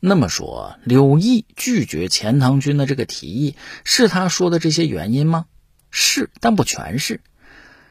[0.00, 5.46] 那么说，柳毅拒绝钱塘君的这个提议，是他说的这些原因吗？
[5.90, 7.20] 是，但不全是。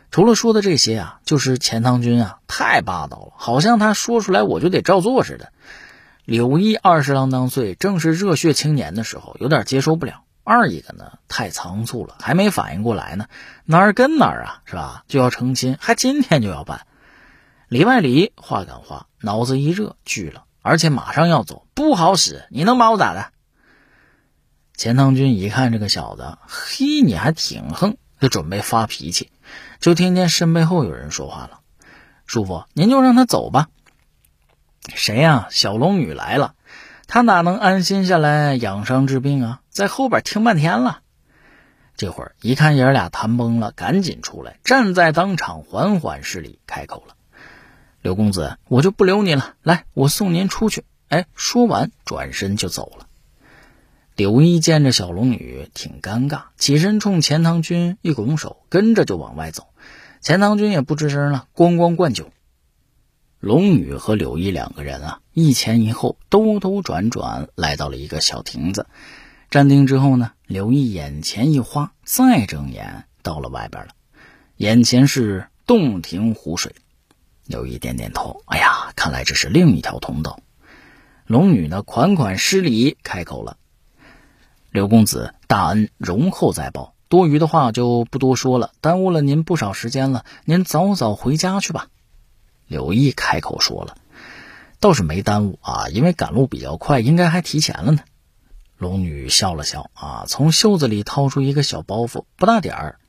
[0.10, 5.52] 除了说的这些啊，就是钱塘君啊太霸道了，好像他说出来我就得照做似的。
[6.24, 10.24] 柳毅二十郎当岁，正是热血青年的时候，有点接受不了。
[10.46, 13.28] 二一个呢，太仓促了，还没反应过来呢，
[13.66, 15.04] 哪儿跟哪儿啊，是吧？
[15.10, 16.88] 就要成亲，还今天就要办。
[17.68, 22.46] 里外里话赶话，脑子一热拒了，而且马上要走，不好使。
[22.50, 23.32] 你能把我咋的？
[24.76, 29.32] 钱塘君一看这个小子，嘿，你还挺横，就准备发脾气，
[29.80, 31.62] 就听见身背后有人说话了
[32.28, 33.70] ：“叔父，您就让他走吧。”
[34.94, 35.48] 谁呀？
[35.50, 36.54] 小龙女来了，
[37.08, 39.62] 他哪能安心下来养伤治病啊？
[39.70, 41.00] 在后边听半天了。
[41.96, 47.16] 这会儿一看爷俩谈崩了，赶紧出来，站在当场缓缓施礼，开口了。
[48.08, 50.86] 刘公子，我就不留你了，来，我送您出去。
[51.10, 53.06] 哎，说完转身就走了。
[54.16, 59.68] 柳毅见着小龙女挺尴尬，起身冲钱塘君一拱手，跟着就往外走。
[60.22, 62.30] 钱塘君也不吱声了，咣咣灌酒。
[63.42, 68.88] 龙女和柳毅两个人啊，一前一后，兜兜转转，来到了一个小亭子。
[69.50, 73.92] 站定之后呢，柳毅眼前一花，再睁眼到了外边了，
[74.56, 76.74] 眼前是洞庭湖水。
[77.48, 80.40] 刘毅点点头，哎呀，看来这是另一条通道。
[81.26, 83.58] 龙女呢，款款施礼，开口了
[84.70, 91.88] ：“刘公子，大恩容后再报，多余的话就不多说了，耽误了您不少时间了，您早早回家去吧。”
[92.68, 93.98] 刘毅开口说了
[94.82, 98.02] ：“倒是没耽误啊，因为赶路比较快，应该还提前了呢。”
[98.78, 103.00] 龙女笑了笑，啊，从袖子里掏出一个小包袱，不大点儿。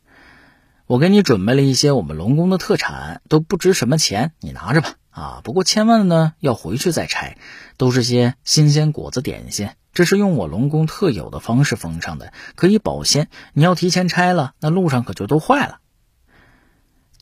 [0.89, 4.95] 我给你准备了一些我们龙宫的特产，都不值什么钱，你拿着吧。
[5.11, 7.37] 啊，不过千万呢要回去再拆，
[7.77, 13.29] 都是些新鲜果子点心，这是用我龙宫特有的方式封上的，可以保鲜。
[13.53, 15.81] 你要提前拆了，那路上可就都坏了。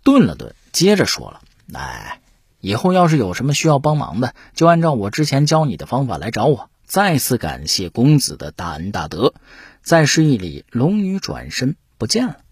[0.05, 1.41] 顿了顿，接着说了
[1.75, 2.21] ：“哎，
[2.61, 6.71] 以后要是有什么需要帮忙的，就按照我之前教你的方法来找我。
[6.85, 9.35] 再次感谢公子的大恩大德。”
[9.83, 12.46] 再施一礼，龙女转身不见了。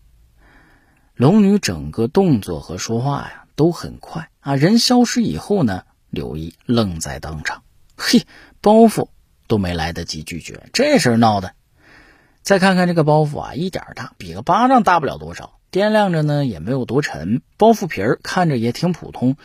[1.16, 4.56] 龙女整个动作和说话呀都很快啊！
[4.56, 7.62] 人消失以后呢，柳毅愣在当场，
[7.97, 8.26] 嘿，
[8.60, 9.06] 包袱
[9.47, 11.53] 都没来得及拒绝，这事闹的。
[12.42, 19.36] 再看看这个包袱啊，一点大，比个巴掌大不了多少，掂量着呢也没有多沉，包袱皮儿看着也挺普通，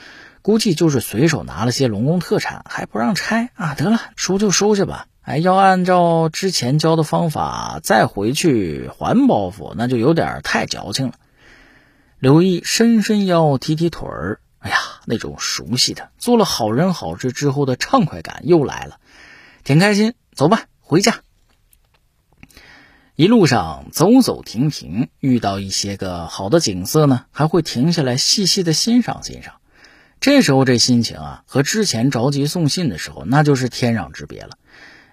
[0.41, 3.75] 估计就是随手拿了些龙宫特产，还不让拆啊！
[3.75, 5.05] 得了，收就收下吧。
[5.21, 11.13] 哎，要按照之前教的方法再回去还包袱，那就有点太矫情了。
[12.19, 14.75] 刘毅伸伸腰，提提腿儿，哎呀，
[15.05, 18.99] 那种熟悉的做了好人好事之后的畅快感又来了，
[19.63, 20.13] 挺开心。
[20.33, 21.21] 走吧，回家。
[23.15, 29.55] 一路上走走停停，遇到一些个好的景色呢，还会停下来细细的欣赏欣赏。
[30.19, 34.57] 这时候这心情啊，和之前着急送信的时候那就是天壤之别了。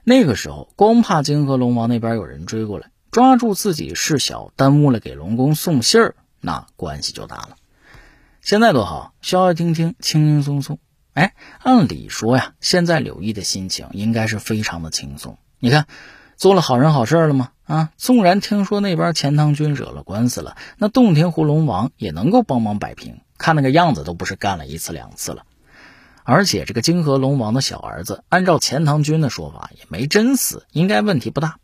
[0.03, 6.17] 那个时候光怕泾河龙王那边有人追过来，抓住自己事小，耽误了给龙宫送信儿。
[6.41, 7.57] 那关系就大了。
[8.41, 10.79] 现在多好，消消停停，轻轻松松。
[11.15, 15.39] 哎，按理说呀，现在柳毅的心情应该是非常的轻松。
[15.59, 15.87] 你看，
[16.37, 17.51] 做了好人好事了吗？
[17.65, 23.21] 啊，纵然听说那边钱塘君惹了官司了，那洞庭湖龙王也能够帮忙摆平。
[23.39, 25.45] 看那个样子，都不是干了一次两次了。
[26.23, 31.59] 而且这个泾河龙王的小儿子，按照钱塘君的说法，也没真死，应该问题不大。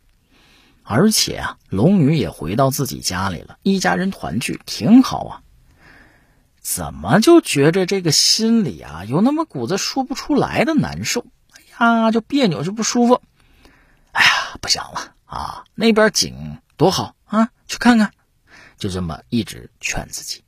[0.82, 5.42] 而且啊，龙女也回到自己家里了，一家人团聚，挺好啊。
[6.60, 11.26] 怎么就觉着这个心里啊有那么股子说不出来的难受？
[11.50, 13.20] 哎呀，就别扭，就不舒服。
[14.12, 15.64] 哎呀，不想了啊！
[15.74, 18.12] 那边景多好啊，去看看。
[18.76, 20.42] 就这么一直劝自己。